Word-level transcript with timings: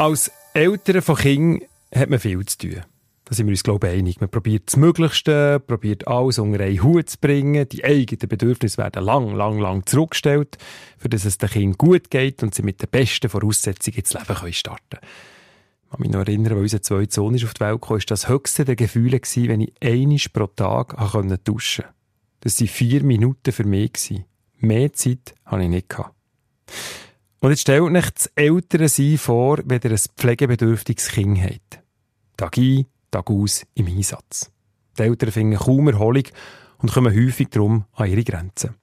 Als 0.00 0.32
Eltern 0.54 1.02
von 1.02 1.14
Kindern 1.14 1.68
hat 1.94 2.08
man 2.08 2.18
viel 2.18 2.42
zu 2.46 2.56
tun. 2.56 2.80
Da 3.26 3.34
sind 3.34 3.46
wir 3.46 3.52
uns, 3.52 3.62
glaube 3.62 3.88
ich, 3.88 3.98
einig. 3.98 4.18
Man 4.18 4.30
probiert 4.30 4.68
das 4.68 4.78
Möglichste, 4.78 5.60
probiert 5.60 6.08
alles 6.08 6.38
unter 6.38 6.64
einen 6.64 6.82
Hut 6.82 7.10
zu 7.10 7.18
bringen. 7.18 7.68
Die 7.68 7.84
eigenen 7.84 8.26
Bedürfnisse 8.26 8.78
werden 8.78 9.04
lang, 9.04 9.34
lang, 9.34 9.58
lang 9.58 9.84
zurückgestellt, 9.84 10.56
für 10.96 11.10
dass 11.10 11.26
es 11.26 11.36
den 11.36 11.50
Kindern 11.50 11.76
gut 11.76 12.10
geht 12.10 12.42
und 12.42 12.54
sie 12.54 12.62
mit 12.62 12.80
den 12.80 12.88
besten 12.88 13.28
Voraussetzungen 13.28 13.98
ins 13.98 14.14
Leben 14.14 14.34
können 14.34 14.52
starten 14.54 14.80
können. 14.88 15.02
Ich 15.84 15.90
kann 15.90 16.00
mich 16.00 16.10
noch 16.12 16.20
erinnern, 16.20 16.52
als 16.54 16.60
unser 16.62 16.80
zweiter 16.80 17.12
Sohn 17.12 17.34
auf 17.34 17.52
die 17.52 17.60
Welt 17.60 17.80
kam, 17.82 17.90
war 17.90 17.98
das 17.98 18.26
höchste 18.26 18.64
der 18.64 18.76
Gefühle, 18.76 19.20
wenn 19.20 19.60
ich 19.60 19.74
einmal 19.82 20.18
pro 20.32 20.46
Tag 20.46 20.96
konnte. 20.96 21.38
Das 21.44 22.58
waren 22.58 22.68
vier 22.68 23.04
Minuten 23.04 23.52
für 23.52 23.64
mich. 23.64 24.14
Mehr 24.60 24.94
Zeit 24.94 25.34
hatte 25.44 25.62
ich 25.64 25.68
nicht. 25.68 25.94
Und 27.42 27.50
jetzt 27.50 27.62
stellt 27.62 27.82
euch 27.82 28.10
das 28.10 28.26
Elternsein 28.34 29.16
vor, 29.16 29.60
wenn 29.64 29.80
ihr 29.82 29.92
ein 29.92 29.98
pflegebedürftiges 30.16 31.08
Kind 31.08 31.42
habt. 31.42 31.80
Tag 32.36 32.58
ein, 32.58 32.84
Tag 33.10 33.30
aus 33.30 33.64
im 33.74 33.86
Einsatz. 33.86 34.50
Die 34.98 35.02
Eltern 35.04 35.32
finden 35.32 35.56
kaum 35.56 35.88
Erholung 35.88 36.24
und 36.78 36.92
kommen 36.92 37.14
häufig 37.14 37.48
darum 37.48 37.86
an 37.94 38.10
ihre 38.10 38.24
Grenzen. 38.24 38.74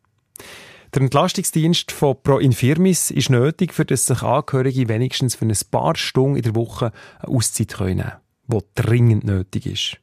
Der 0.92 1.04
Entlastungsdienst 1.04 1.92
von 1.92 2.16
Pro 2.24 2.40
Infirmis 2.40 3.12
ist 3.12 3.30
nötig, 3.30 3.74
für 3.74 3.86
dass 3.86 4.08
sich 4.08 4.24
Angehörige 4.24 4.90
wenigstens 4.90 5.36
für 5.36 5.46
ein 5.46 5.58
paar 5.70 5.96
Stunden 5.96 6.38
in 6.38 6.42
der 6.42 6.56
Woche 6.56 6.92
eine 7.20 7.36
Auszeit 7.36 7.76
können, 7.76 8.12
die 8.48 8.60
dringend 8.74 9.24
nötig 9.24 9.68
ist. 9.68 9.98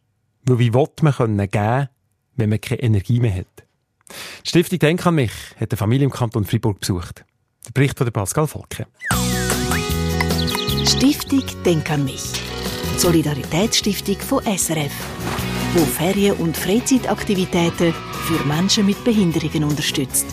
Weil 0.45 0.61
wie 0.61 0.75
will 0.75 0.87
man 1.03 1.15
können 1.15 1.51
geben, 1.51 1.89
wenn 2.37 2.51
man 2.51 2.61
keine 2.61 2.83
Energie 2.83 3.19
mehr 3.19 3.35
hat? 3.35 3.67
Die 4.45 4.49
Stiftung 4.49 4.79
Denk 4.79 5.05
an 5.05 5.17
mich 5.17 5.33
hat 5.59 5.73
eine 5.73 5.77
Familie 5.77 6.05
im 6.05 6.13
Kanton 6.13 6.45
Fribourg 6.45 6.79
besucht. 6.79 7.25
Der 7.67 7.73
Bericht 7.73 7.97
von 7.97 8.13
Pascal 8.13 8.47
Volke. 8.47 8.87
Stiftung 10.87 11.45
Denk 11.65 11.91
an 11.91 12.05
mich. 12.05 12.23
Solidaritätsstiftung 12.99 14.19
von 14.19 14.45
SRF, 14.45 14.93
wo 15.73 15.81
Ferien- 15.81 16.37
und 16.37 16.57
Freizeitaktivitäten 16.57 17.95
für 18.27 18.45
Menschen 18.47 18.85
mit 18.85 19.03
Behinderungen 19.03 19.65
unterstützt. 19.65 20.27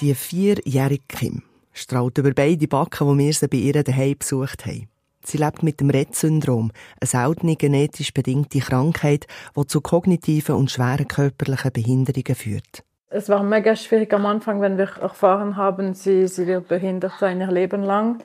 Die 0.00 0.14
vierjährige 0.14 1.04
Kim 1.06 1.42
strahlt 1.72 2.16
über 2.16 2.32
beide 2.32 2.66
Backen, 2.66 3.18
die 3.18 3.24
wir 3.24 3.32
sie 3.34 3.48
bei 3.48 3.58
ihr 3.58 3.82
daheim 3.84 4.16
besucht 4.18 4.64
haben. 4.64 4.88
Sie 5.22 5.38
lebt 5.38 5.62
mit 5.62 5.80
dem 5.80 5.90
Rett-Syndrom, 5.90 6.72
eine 7.00 7.08
seltene 7.08 7.56
genetisch 7.56 8.14
bedingte 8.14 8.60
Krankheit, 8.60 9.26
die 9.56 9.66
zu 9.66 9.80
kognitiven 9.80 10.54
und 10.54 10.70
schweren 10.70 11.08
körperlichen 11.08 11.72
Behinderungen 11.72 12.34
führt. 12.34 12.84
Es 13.16 13.30
war 13.30 13.42
mega 13.42 13.74
schwierig 13.74 14.12
am 14.12 14.26
Anfang, 14.26 14.60
wenn 14.60 14.76
wir 14.76 14.90
erfahren 15.00 15.56
haben, 15.56 15.94
sie, 15.94 16.28
sie 16.28 16.46
wird 16.46 16.68
behindert 16.68 17.14
sein 17.18 17.40
ihr 17.40 17.50
Leben 17.50 17.82
lang. 17.82 18.18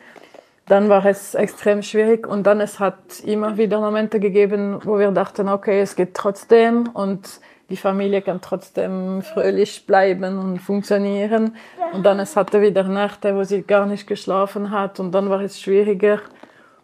Dann 0.66 0.90
war 0.90 1.06
es 1.06 1.34
extrem 1.34 1.82
schwierig 1.82 2.28
und 2.28 2.44
dann 2.44 2.60
es 2.60 2.78
hat 2.78 3.22
immer 3.24 3.56
wieder 3.56 3.80
Momente 3.80 4.20
gegeben, 4.20 4.82
wo 4.84 5.00
wir 5.00 5.12
dachten, 5.12 5.48
okay, 5.48 5.80
es 5.80 5.96
geht 5.96 6.14
trotzdem 6.14 6.90
und 6.94 7.40
die 7.70 7.78
Familie 7.78 8.22
kann 8.22 8.42
trotzdem 8.42 9.22
fröhlich 9.22 9.88
bleiben 9.88 10.38
und 10.38 10.60
funktionieren. 10.60 11.56
Und 11.94 12.06
dann 12.06 12.20
es 12.20 12.36
hatte 12.36 12.62
wieder 12.62 12.84
Nächte, 12.84 13.34
wo 13.34 13.46
sie 13.46 13.62
gar 13.62 13.86
nicht 13.86 14.08
geschlafen 14.08 14.72
hat 14.72 15.00
und 15.00 15.14
dann 15.14 15.30
war 15.30 15.40
es 15.40 15.58
schwieriger 15.62 16.20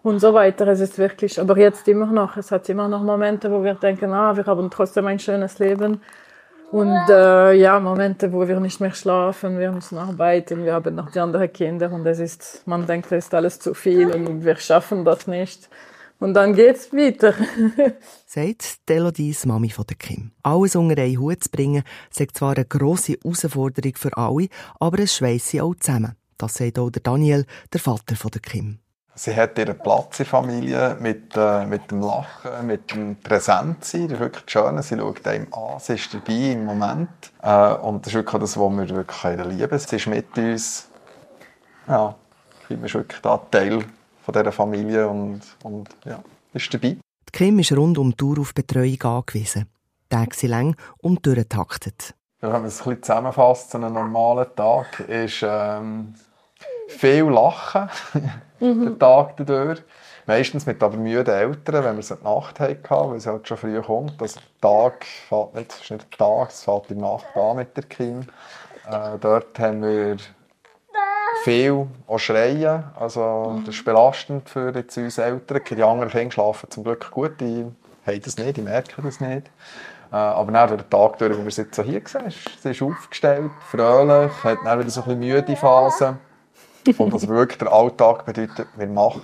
und 0.01 0.19
so 0.19 0.33
weiter. 0.33 0.65
Es 0.67 0.79
ist 0.79 0.97
wirklich, 0.97 1.41
aber 1.41 1.57
jetzt 1.57 1.85
immer 1.89 2.05
noch, 2.05 2.37
es 2.37 2.53
hat 2.53 2.69
immer 2.69 2.87
noch 2.87 3.03
Momente, 3.03 3.51
wo 3.51 3.65
wir 3.65 3.73
denken, 3.73 4.13
ah, 4.13 4.37
wir 4.37 4.45
haben 4.45 4.71
trotzdem 4.71 5.07
ein 5.07 5.19
schönes 5.19 5.59
Leben 5.59 5.99
und 6.71 7.09
äh, 7.09 7.53
ja, 7.53 7.79
Momente, 7.79 8.31
wo 8.33 8.47
wir 8.47 8.59
nicht 8.59 8.81
mehr 8.81 8.93
schlafen, 8.93 9.57
wir 9.57 9.71
müssen 9.71 9.97
arbeiten, 9.97 10.65
wir 10.65 10.73
haben 10.73 10.95
noch 10.95 11.11
die 11.11 11.19
anderen 11.19 11.51
Kinder 11.51 11.91
und 11.91 12.05
es 12.05 12.19
ist, 12.19 12.63
man 12.65 12.85
denkt, 12.85 13.11
es 13.11 13.25
ist 13.25 13.33
alles 13.33 13.59
zu 13.59 13.73
viel 13.73 14.11
und 14.11 14.43
wir 14.43 14.57
schaffen 14.57 15.05
das 15.05 15.27
nicht. 15.27 15.69
Und 16.19 16.33
dann 16.33 16.53
geht's 16.53 16.91
weiter. 16.91 17.33
Sagt 18.25 18.89
Delodies 18.89 19.45
Mami 19.45 19.69
von 19.69 19.85
der 19.85 19.97
Kim. 19.97 20.31
Alles 20.43 20.75
unter 20.75 21.01
einen 21.01 21.19
Hut 21.19 21.43
zu 21.43 21.49
bringen, 21.51 21.83
sagt 22.09 22.37
zwar 22.37 22.55
eine 22.55 22.65
grosse 22.65 23.13
Herausforderung 23.13 23.95
für 23.95 24.17
alle, 24.17 24.47
aber 24.79 24.99
es 24.99 25.15
schweißt 25.15 25.49
sie 25.49 25.61
auch 25.61 25.75
zusammen. 25.75 26.15
Das 26.37 26.55
sagt 26.55 26.79
auch 26.79 26.89
der 26.89 27.03
Daniel, 27.03 27.45
der 27.71 27.79
Vater 27.79 28.15
von 28.15 28.31
der 28.31 28.41
Kim. 28.41 28.79
Sie 29.17 29.35
hat 29.35 29.57
ihren 29.57 29.79
Platz 29.79 30.19
in 30.19 30.25
der 30.25 30.25
Familie 30.27 30.97
mit, 30.99 31.35
äh, 31.35 31.65
mit 31.65 31.89
dem 31.89 32.01
Lachen, 32.01 32.67
mit 32.67 32.93
dem 32.93 33.15
Präsentsein. 33.15 34.03
Das 34.03 34.11
ist 34.13 34.19
wirklich 34.19 34.43
schön. 34.45 34.79
Sie 34.83 34.95
schaut 34.95 35.27
einem 35.27 35.51
an, 35.51 35.79
sie 35.79 35.95
ist 35.95 36.13
dabei 36.13 36.51
im 36.51 36.65
Moment. 36.65 37.09
Äh, 37.41 37.73
und 37.73 38.05
das 38.05 38.13
ist 38.13 38.13
wirklich 38.13 38.41
das, 38.41 38.57
was 38.59 38.71
wir 38.71 38.89
wirklich 38.95 39.47
lieben. 39.47 39.79
Sie 39.79 39.95
ist 39.95 40.05
mit 40.05 40.37
uns. 40.37 40.87
Ja, 41.87 42.13
sie 42.67 42.75
ist 42.75 42.93
wirklich 42.93 43.19
da 43.21 43.37
Teil 43.37 43.83
von 44.23 44.33
dieser 44.33 44.51
Familie 44.51 45.07
und, 45.07 45.41
und 45.63 45.89
ja, 46.05 46.19
ist 46.53 46.71
dabei. 46.71 46.97
Die 46.99 47.31
Kim 47.31 47.57
ist 47.57 47.71
rund 47.71 47.97
um 47.97 48.11
die 48.11 48.17
Tour 48.17 48.39
auf 48.39 48.53
Betreuung 48.53 49.01
angewiesen. 49.01 49.65
Tage 50.09 50.35
sind 50.35 50.51
lang 50.51 50.75
und 50.99 51.25
durchtaktet. 51.25 52.13
Wenn 52.39 52.51
man 52.51 52.65
es 52.65 52.81
ein 52.81 52.83
bisschen 52.83 53.01
zusammenfasst, 53.01 53.73
einen 53.73 53.93
normalen 53.93 54.45
Tag 54.55 54.99
ist 54.99 55.43
ähm, 55.43 56.13
viel 56.87 57.23
Lachen 57.23 57.89
mhm. 58.59 58.85
den 58.85 58.99
Tag 58.99 59.37
dadurch. 59.37 59.81
Meistens 60.25 60.65
mit 60.65 60.83
aber 60.83 60.97
müden 60.97 61.33
Eltern, 61.33 61.85
wenn 61.85 61.95
wir 61.95 61.99
es 61.99 62.11
in 62.11 62.17
der 62.21 62.33
Nacht 62.33 62.59
hatten, 62.59 62.83
weil 62.89 63.15
es 63.15 63.27
halt 63.27 63.47
schon 63.47 63.57
früh 63.57 63.81
kommt. 63.81 64.21
Also 64.21 64.39
der 64.39 64.69
Tag 64.69 65.05
fällt 65.05 65.55
nicht, 65.55 65.71
es 65.71 65.81
ist 65.81 65.91
nicht 65.91 66.07
der 66.11 66.17
Tag, 66.17 66.49
es 66.49 66.63
fällt 66.63 66.89
die 66.89 66.95
Nacht 66.95 67.25
an 67.35 67.55
mit 67.55 67.75
der 67.77 67.83
Kind. 67.83 68.27
Äh, 68.89 69.17
dort 69.21 69.57
haben 69.59 69.81
wir 69.81 70.17
viel 71.43 71.87
auch 72.07 72.17
Schreien. 72.17 72.83
Also, 72.99 73.61
das 73.65 73.75
ist 73.75 73.85
belastend 73.85 74.49
für 74.49 74.73
jetzt 74.75 74.97
uns 74.97 75.17
Eltern. 75.17 75.61
Die 75.69 75.83
anderen 75.83 76.11
Kinder 76.11 76.31
schlafen 76.31 76.69
zum 76.69 76.83
Glück 76.83 77.09
gut, 77.11 77.39
die 77.39 77.65
haben 78.05 78.21
das 78.21 78.37
nicht, 78.37 78.57
die 78.57 78.61
merken 78.61 79.03
das 79.03 79.19
nicht. 79.19 79.47
Äh, 80.11 80.15
aber 80.15 80.51
dann 80.51 80.69
durch 80.69 80.81
den 80.81 80.89
Tag 80.89 81.17
durch, 81.17 81.33
wie 81.33 81.41
wir 81.41 81.47
es 81.47 81.57
jetzt 81.57 81.75
so 81.75 81.83
hier 81.83 82.01
sehen, 82.05 82.33
sie 82.61 82.71
ist 82.71 82.81
aufgestellt, 82.81 83.51
fröhlich, 83.69 84.31
hat 84.43 84.59
dann 84.63 84.79
wieder 84.79 84.89
so 84.89 85.01
ein 85.01 85.19
bisschen 85.19 85.19
müde 85.19 85.55
Phase. 85.55 86.17
Und 86.97 87.13
was 87.13 87.27
wirklich 87.27 87.57
der 87.57 87.71
Alltag 87.71 88.25
bedeutet, 88.25 88.67
wir 88.77 88.87
machen 88.87 89.21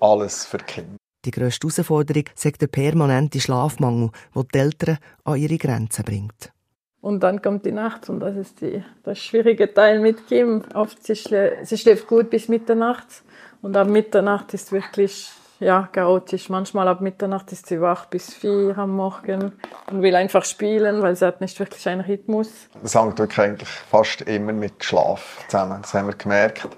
alles 0.00 0.46
für 0.46 0.58
die 0.58 0.64
Kinder. 0.64 0.96
Die 1.24 1.30
grösste 1.30 1.68
Herausforderung 1.68 2.24
ist 2.34 2.60
der 2.60 2.66
permanente 2.66 3.40
Schlafmangel, 3.40 4.10
der 4.34 4.44
die 4.44 4.58
Eltern 4.58 4.98
an 5.24 5.36
ihre 5.36 5.56
Grenzen 5.56 6.04
bringt. 6.04 6.52
Und 7.00 7.20
dann 7.22 7.42
kommt 7.42 7.66
die 7.66 7.72
Nacht 7.72 8.08
und 8.08 8.20
das 8.20 8.36
ist 8.36 8.60
die, 8.60 8.82
das 9.02 9.18
schwierige 9.18 9.72
Teil 9.72 10.00
mit 10.00 10.26
Kim. 10.28 10.62
Oft 10.74 11.04
sie, 11.04 11.16
schlä 11.16 11.64
sie 11.64 11.76
schläft 11.76 12.06
gut 12.06 12.30
bis 12.30 12.48
Mitternacht 12.48 13.22
und 13.60 13.76
ab 13.76 13.88
Mitternacht 13.88 14.54
ist 14.54 14.72
wirklich 14.72 15.30
ja, 15.62 15.88
chaotisch. 15.92 16.48
Manchmal 16.48 16.88
ab 16.88 17.00
Mitternacht 17.00 17.52
ist 17.52 17.66
sie 17.66 17.80
wach 17.80 18.06
bis 18.06 18.34
vier 18.34 18.76
am 18.76 18.90
Morgen 18.96 19.52
und 19.90 20.02
will 20.02 20.14
einfach 20.16 20.44
spielen, 20.44 21.02
weil 21.02 21.16
sie 21.16 21.26
hat 21.26 21.40
nicht 21.40 21.58
wirklich 21.58 21.88
einen 21.88 22.00
Rhythmus. 22.00 22.48
Das 22.82 22.94
hängt 22.94 23.18
wirklich 23.18 23.40
eigentlich 23.40 23.68
fast 23.68 24.22
immer 24.22 24.52
mit 24.52 24.84
Schlaf 24.84 25.44
zusammen. 25.48 25.78
Das 25.82 25.94
haben 25.94 26.08
wir 26.08 26.14
gemerkt. 26.14 26.68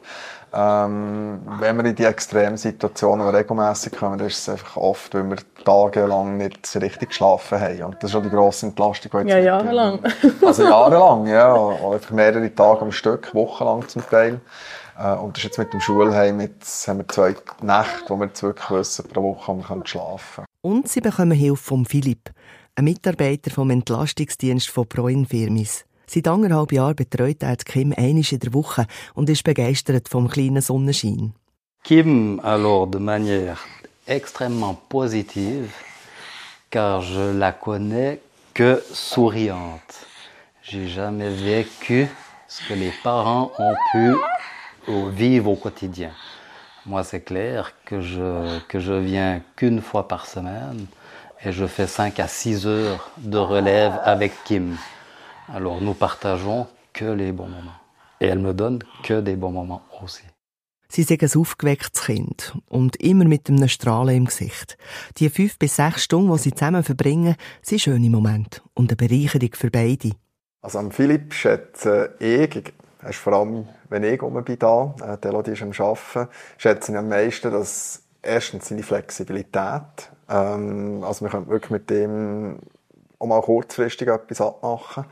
Ähm, 0.56 1.40
wenn 1.58 1.76
wir 1.76 1.84
in 1.84 1.96
die 1.96 2.04
extremen 2.04 2.56
Situationen 2.56 3.26
regelmäßig 3.26 3.92
kommen, 3.92 4.18
dann 4.18 4.28
ist 4.28 4.38
es 4.38 4.48
einfach 4.48 4.76
oft, 4.76 5.12
weil 5.14 5.24
wir 5.24 5.38
tagelang 5.64 6.36
nicht 6.36 6.76
richtig 6.76 7.08
geschlafen 7.08 7.60
haben. 7.60 7.82
Und 7.82 7.96
das 8.00 8.10
ist 8.10 8.16
auch 8.16 8.22
die 8.22 8.30
grosse 8.30 8.66
Entlastung, 8.66 9.24
die 9.24 9.30
Ja, 9.30 9.38
jahrelang. 9.38 9.98
Also 10.46 10.62
jahrelang, 10.64 11.26
ja. 11.26 11.54
Einfach 11.54 12.10
mehrere 12.10 12.54
Tage 12.54 12.82
am 12.82 12.92
Stück, 12.92 13.34
wochenlang 13.34 13.88
zum 13.88 14.08
Teil. 14.08 14.40
Äh, 14.98 15.14
und 15.14 15.36
das 15.36 15.38
ist 15.38 15.44
jetzt 15.44 15.58
mit 15.58 15.72
dem 15.72 15.80
Schulheim, 15.80 16.40
jetzt 16.40 16.86
haben 16.88 16.98
wir 16.98 17.08
zwei 17.08 17.34
Nächte, 17.60 18.08
wo 18.08 18.16
wir 18.16 18.26
jetzt 18.26 18.42
wirklich 18.42 18.70
wissen, 18.70 19.08
pro 19.08 19.22
Woche 19.22 19.56
wir 19.56 19.64
können 19.64 19.86
schlafen 19.86 20.44
Und 20.62 20.88
sie 20.88 21.00
bekommen 21.00 21.32
Hilfe 21.32 21.62
von 21.62 21.84
Philipp, 21.84 22.30
einem 22.74 22.84
Mitarbeiter 22.86 23.50
vom 23.50 23.70
Entlastungsdienst 23.70 24.68
von 24.68 24.88
Proinfirmis. 24.88 25.84
Seit 26.06 26.28
anderthalb 26.28 26.72
Jahren 26.72 26.96
betreut 26.96 27.42
er 27.42 27.56
Kim 27.56 27.94
einmal 27.96 28.24
in 28.30 28.38
der 28.38 28.52
Woche 28.52 28.86
und 29.14 29.30
ist 29.30 29.44
begeistert 29.44 30.08
vom 30.08 30.28
kleinen 30.28 30.60
Sonnenschein. 30.60 31.34
Kim, 31.82 32.40
alors 32.40 32.86
de 32.86 32.98
manière 32.98 33.58
extrêmement 34.06 34.74
positive, 34.88 35.70
car 36.70 37.02
je 37.02 37.32
la 37.32 37.52
connais 37.52 38.20
que 38.54 38.82
souriante. 38.92 40.06
J'ai 40.62 40.88
jamais 40.88 41.30
vécu 41.30 42.08
ce 42.48 42.66
que 42.66 42.74
les 42.74 42.92
parents 43.02 43.52
ont 43.58 43.74
pu 43.92 44.14
vivre 44.88 45.50
au 45.50 45.56
quotidien. 45.56 46.10
Moi, 46.86 47.02
c'est 47.02 47.22
clair 47.22 47.72
que 47.84 48.00
je, 48.00 48.58
que 48.68 48.78
je 48.78 48.92
viens 48.92 49.40
qu'une 49.56 49.80
fois 49.80 50.06
par 50.06 50.26
semaine 50.26 50.86
et 51.44 51.52
je 51.52 51.66
fais 51.66 51.86
5 51.86 52.20
à 52.20 52.28
6 52.28 52.66
heures 52.66 53.10
de 53.18 53.38
relève 53.38 53.98
avec 54.04 54.32
Kim. 54.44 54.76
Alors, 55.52 55.80
nous 55.80 55.94
partageons 55.94 56.66
que 56.92 57.04
les 57.04 57.32
bons 57.32 57.48
moments. 57.48 57.78
Et 58.20 58.26
elle 58.26 58.38
me 58.38 58.52
donne 58.54 58.80
que 59.02 59.20
des 59.20 59.36
bons 59.36 59.50
moments 59.50 59.82
aussi. 60.02 60.24
Sie 60.88 61.02
sind 61.02 61.24
ein 61.24 61.36
aufgewecktes 61.36 62.04
Kind 62.04 62.54
und 62.68 62.94
immer 62.96 63.24
mit 63.24 63.48
einem 63.48 63.66
Strahlen 63.66 64.16
im 64.16 64.24
Gesicht. 64.26 64.76
Die 65.16 65.28
fünf 65.28 65.58
bis 65.58 65.74
sechs 65.74 66.04
Stunden, 66.04 66.30
die 66.32 66.38
sie 66.38 66.52
zusammen 66.52 66.84
verbringen, 66.84 67.34
sind 67.62 67.80
schöne 67.80 68.08
Momente 68.10 68.60
und 68.74 68.92
eine 68.92 68.96
Bereicherung 68.96 69.50
für 69.54 69.72
beide. 69.72 70.12
Also 70.62 70.78
am 70.78 70.92
Philipp 70.92 71.34
schätze 71.34 72.14
ich 72.20 72.72
ist 73.10 73.18
vor 73.18 73.32
allem, 73.34 73.68
wenn 73.88 74.04
ich 74.04 74.22
um 74.22 74.42
bin 74.42 74.58
da, 74.58 74.94
äh, 75.02 75.18
die 75.18 75.28
Elodie 75.28 75.52
ist 75.52 75.62
am 75.62 75.72
Arbeiten, 75.72 76.28
schätze 76.58 76.92
ich 76.92 76.98
am 76.98 77.08
meisten, 77.08 77.50
dass 77.50 78.02
erstens 78.22 78.68
seine 78.68 78.82
Flexibilität, 78.82 80.10
ähm, 80.28 81.02
also 81.04 81.24
wir 81.24 81.30
können 81.30 81.48
wirklich 81.48 81.70
mit 81.70 81.90
dem 81.90 82.58
auch 83.18 83.26
mal 83.26 83.40
kurzfristig 83.40 84.08
etwas 84.08 84.40
abmachen. 84.40 85.04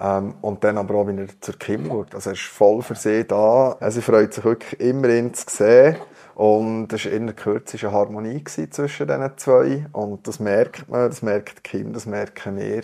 Ähm, 0.00 0.34
und 0.40 0.64
dann 0.64 0.78
aber 0.78 0.94
auch, 0.94 1.06
wenn 1.06 1.18
er 1.18 1.28
zur 1.40 1.58
Kim 1.58 1.86
schaut. 1.86 2.14
Also 2.14 2.30
er 2.30 2.34
ist 2.34 2.42
voll 2.42 2.82
für 2.82 2.94
sie 2.94 3.26
da. 3.26 3.76
Also, 3.80 4.00
sie 4.00 4.02
freut 4.02 4.32
sich 4.32 4.44
wirklich 4.44 4.80
immer, 4.80 5.08
ihn 5.08 5.34
zu 5.34 5.44
sehen. 5.48 5.96
Und 6.34 6.90
es 6.92 7.04
war 7.04 7.12
in 7.12 7.26
der 7.26 7.36
kürzlichen 7.36 7.92
Harmonie 7.92 8.42
zwischen 8.44 9.06
diesen 9.06 9.30
zwei. 9.36 9.86
Und 9.92 10.26
das 10.26 10.40
merkt 10.40 10.88
man, 10.88 11.10
das 11.10 11.20
merkt 11.20 11.62
Kim, 11.64 11.92
das 11.92 12.06
merken 12.06 12.56
wir. 12.56 12.82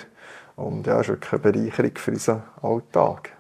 Und 0.56 0.86
ja, 0.86 1.00
es 1.00 1.08
ist 1.08 1.08
wirklich 1.08 1.32
eine 1.32 1.52
Bereicherung 1.52 1.96
für 1.96 2.10
unseren 2.10 2.42
Alltag. 2.60 3.35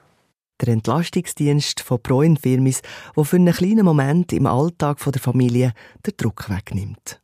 Der 0.60 0.68
Entlastungsdienst 0.68 1.80
von 1.80 2.02
Pro 2.02 2.22
Infirmis, 2.22 2.80
der 3.14 3.24
für 3.24 3.36
einen 3.36 3.52
kleinen 3.52 3.84
Moment 3.84 4.32
im 4.32 4.46
Alltag 4.46 4.98
der 5.04 5.20
Familie 5.20 5.72
den 6.06 6.14
Druck 6.16 6.48
wegnimmt. 6.48 7.20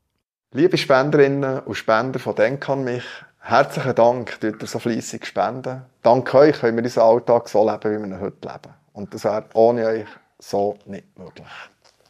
Liebe 0.52 0.76
Spenderinnen 0.76 1.60
und 1.60 1.74
Spender 1.74 2.18
von 2.18 2.34
Denk 2.34 2.68
an 2.68 2.84
mich, 2.84 3.04
herzlichen 3.40 3.94
Dank, 3.94 4.38
dass 4.40 4.60
ihr 4.60 4.66
so 4.66 4.78
fleissig 4.78 5.24
spenden. 5.24 5.80
Dank 6.02 6.34
euch 6.34 6.60
können 6.60 6.76
wir 6.76 6.84
unseren 6.84 7.08
Alltag 7.08 7.48
so 7.48 7.66
leben, 7.66 7.90
wie 7.90 7.98
wir 7.98 8.16
ihn 8.16 8.20
heute 8.20 8.48
leben. 8.48 8.74
Und 8.92 9.14
das 9.14 9.24
wäre 9.24 9.46
ohne 9.54 9.86
euch 9.86 10.06
so 10.38 10.76
nicht 10.84 11.18
möglich. 11.18 11.46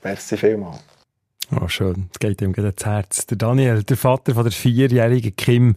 Merci 0.02 0.36
vielmals. 0.36 0.80
Oh, 1.60 1.68
schön. 1.68 2.08
Es 2.12 2.18
geht 2.18 2.40
ihm 2.40 2.54
ins 2.54 2.84
Herz. 2.84 3.26
Der 3.26 3.36
Daniel, 3.36 3.84
der 3.84 3.96
Vater 3.96 4.34
von 4.34 4.42
der 4.42 4.52
vierjährigen 4.52 5.36
Kim, 5.36 5.76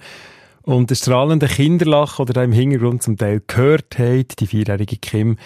und 0.65 0.89
der 0.89 0.95
strahlende 0.95 1.47
Kinderlach, 1.47 2.19
oder 2.19 2.33
da 2.33 2.43
im 2.43 2.51
Hintergrund 2.51 3.03
zum 3.03 3.17
Teil 3.17 3.41
gehört 3.45 3.97
habt, 3.97 4.39
die 4.39 4.47
vierjährige 4.47 4.97
Kim, 4.97 5.37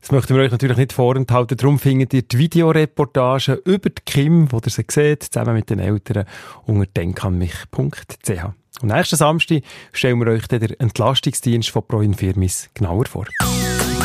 das 0.00 0.12
möchten 0.12 0.34
wir 0.34 0.42
euch 0.42 0.50
natürlich 0.50 0.78
nicht 0.78 0.92
vorenthalten. 0.92 1.58
Darum 1.58 1.78
findet 1.78 2.14
ihr 2.14 2.22
die 2.22 2.38
Videoreportage 2.38 3.60
über 3.64 3.90
die 3.90 4.02
Kim, 4.04 4.50
wo 4.50 4.56
ihr 4.56 4.70
sie 4.70 4.84
seht, 4.90 5.24
zusammen 5.24 5.54
mit 5.54 5.68
den 5.68 5.78
Eltern, 5.78 6.24
unter 6.64 6.86
denkanmich.ch. 6.86 8.44
Und 8.80 8.88
nächsten 8.88 9.16
Samstag 9.16 9.62
stellen 9.92 10.18
wir 10.20 10.28
euch 10.28 10.46
den 10.46 10.62
Entlastungsdienst 10.62 11.68
von 11.68 11.86
Pro 11.86 12.00
Infirmis 12.00 12.70
genauer 12.72 13.04
vor. 13.06 13.26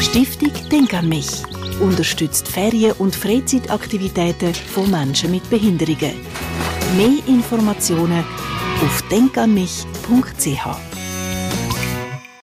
Stiftung 0.02 0.52
Denk 0.70 0.94
an 0.94 1.08
mich 1.08 1.44
unterstützt 1.80 2.48
Ferien- 2.48 2.94
und 2.94 3.16
Freizeitaktivitäten 3.16 4.54
von 4.54 4.92
Menschen 4.92 5.32
mit 5.32 5.50
Behinderungen. 5.50 6.14
Mehr 6.98 7.26
Informationen 7.28 8.24
auf 8.86 9.02
denkanmich.ch 9.10 10.95